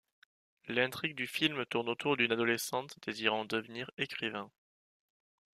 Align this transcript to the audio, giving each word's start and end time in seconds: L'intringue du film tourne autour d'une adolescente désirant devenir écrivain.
L'intringue 0.67 1.13
du 1.13 1.27
film 1.27 1.63
tourne 1.67 1.87
autour 1.87 2.17
d'une 2.17 2.31
adolescente 2.31 2.97
désirant 3.05 3.45
devenir 3.45 3.91
écrivain. 3.99 4.49